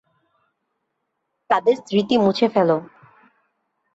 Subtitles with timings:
[1.49, 2.77] তাদের স্মৃতি মুছে ফেলো।